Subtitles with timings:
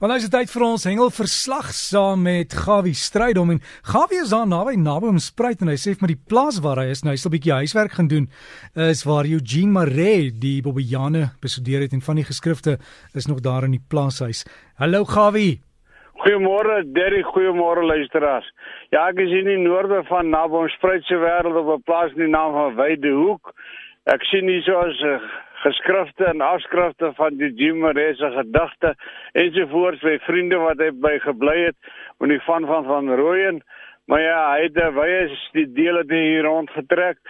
[0.00, 4.22] Want nou is dit tyd vir ons hengel verslag saam met Gawie Strydom en Gawie
[4.22, 6.86] is daar naby naby om spruit en hy sê vir my die plaas waar hy
[6.88, 8.30] is nou hy sal 'n bietjie huiswerk gaan doen
[8.80, 12.78] is waar Eugene Maree die Bobbejane bestudeer het en van die geskrifte
[13.12, 14.48] is nog daar in die plaashuis.
[14.80, 15.60] Hallo Gawie.
[16.16, 18.48] Goeiemôre Derry, goeiemôre luisteraars.
[18.88, 22.16] Ja, ek is in die noorde van naby ons spruit se wêreld op 'n plaas
[22.16, 23.52] in die naam van Wydehoek.
[24.06, 25.20] Ek sien hier so 'n uh,
[25.64, 28.94] geskrifte en afskrifte van die Jimere se gedigte
[29.32, 33.62] ensovoorts by vriende wat hy by gebly het in die van van van Rooyen.
[34.10, 37.20] Maar ja, hy het baie die dele die hier rond getrek.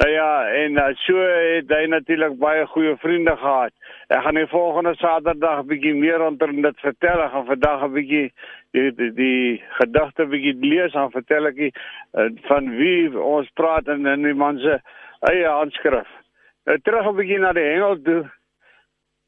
[0.00, 3.74] Nou ja, en uh, so het hy natuurlik baie goeie vriende gehad.
[4.08, 7.20] Ek gaan die volgende Saterdag 'n bietjie meer onder dit vertel.
[7.20, 8.32] Ek gaan vandag 'n bietjie
[8.72, 14.06] die die, die gedigte bietjie lees en vertel ek uh, van wie ons praat in
[14.06, 14.80] in die man se
[15.28, 16.08] eie handskrif.
[16.64, 18.30] Nou terug 'n bietjie na die hengel toe.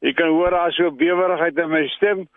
[0.01, 2.27] Ek kan hoor daar so bewerigheid in my stem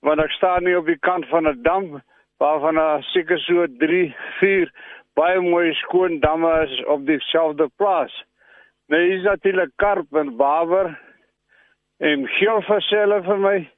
[0.00, 2.02] want ek staan nie op die kant van 'n dam
[2.38, 4.72] waarvan daar seker so 3, 4
[5.14, 8.24] baie mooi skoon damme is op dieselfde plaas.
[8.88, 10.98] Nou is natuurlik karp en baber
[11.98, 13.70] en geelverselle vir my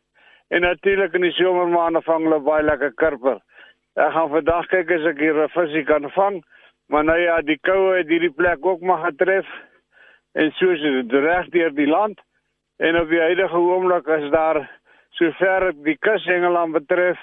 [0.48, 3.38] en natuurlik in die somermaande vang hulle baie lekker karper.
[3.96, 6.44] Ek gaan vandag kyk as ek hier 'n visie kan vang,
[6.88, 9.46] maar nou ja, die koue het hierdie plek ook maar getref
[10.38, 12.20] en soos reg deur die land.
[12.78, 14.60] En op die huidige oomblik is daar
[15.18, 17.18] sover die kusengeland betref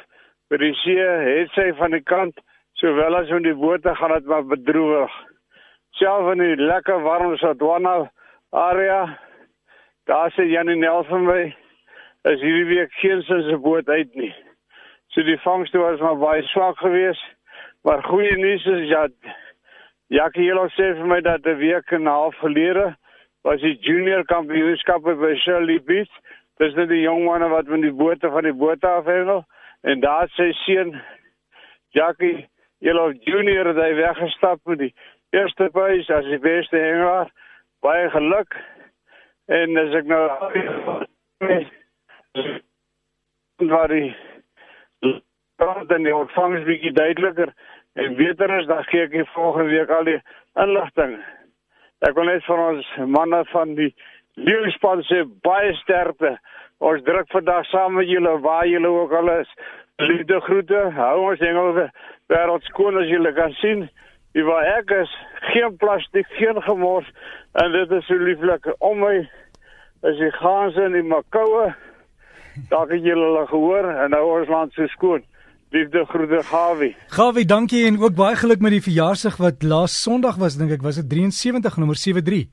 [0.52, 2.41] by die see het sy van die kant
[2.81, 5.13] sowel as van die bote gaan dit maar bedroog
[5.99, 7.95] self in die lekker warm Sodwana
[8.52, 8.99] area
[10.09, 11.39] daar sê Janie Nel van my
[12.31, 14.33] is hierdie week geen sin se boot uit nie.
[15.13, 17.23] So die vangste was maar baie swak geweest
[17.88, 19.08] maar goeie nuus is ja
[20.13, 22.95] Jackie Helo sê vir my dat 'n week en 'n half gelede
[23.46, 26.10] was die junior kampioenskappe by Shirley Beach.
[26.58, 29.44] Dis net die jong manne wat met die bote van die bote afhengel
[29.86, 30.96] en daar sê seun
[31.94, 32.48] Jackie
[32.82, 34.94] Yellow Junior het hy weggestap met die
[35.36, 37.30] eerste prys as die beste hengelaar.
[37.86, 38.58] Baie geluk.
[39.45, 40.23] En as ek nou
[43.70, 44.10] waar die
[45.88, 47.54] dan die ontvangs bietjie duideliker
[47.94, 50.20] en beter is dan gee ek die volgende week al die
[50.66, 51.20] inligting.
[52.04, 53.94] Ek wil net van ons manne van die
[54.36, 56.33] leeuspan sê baie sterkte.
[56.83, 59.52] Ons druk vandag saam met julle waar julle ook al is.
[60.04, 60.82] Liefde groete.
[60.98, 61.88] Hou ons engele
[62.32, 63.86] wêreld skoon as julle kan sien.
[64.36, 65.11] Die waar ek is,
[65.54, 67.08] geen plastiek, geen gemors
[67.55, 69.22] en dit is so lieflik om my
[70.04, 71.70] as die gaanse in die makoue.
[72.72, 75.23] Daar het julle al gehoor en nou ons land so skoon.
[75.75, 76.95] Liefde groete Gawie.
[77.11, 80.86] Gawie, dankie en ook baie geluk met die verjaarsdag wat laas Sondag was dink ek,
[80.86, 82.45] was dit 73 nommer 73.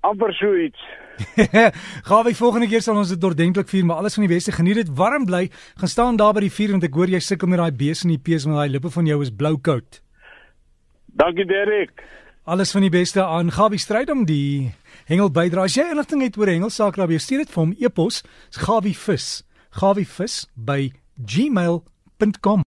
[0.00, 0.80] amper so iets.
[2.08, 4.54] Gawie, volgende keer sal ons dit ordentlik vier, maar alles van die beste.
[4.56, 5.42] Geniet dit warm bly.
[5.82, 8.14] Gaan staan daar by die vuur want ek hoor jy sukkel met daai bees in
[8.14, 10.00] die pees met daai lippe van jou is blou koud.
[11.12, 12.00] Dankie Derek.
[12.48, 14.72] Alles van die beste aan Gawie stryd om die
[15.04, 15.68] hengel bydra.
[15.68, 18.24] As jy enigting het oor hengelsaak, dan stuur dit vir hom e-pos.
[18.64, 19.42] Gawie vis.
[19.76, 20.88] Gawie vis by
[21.20, 21.91] gmail.com
[22.22, 22.60] www.rsg.com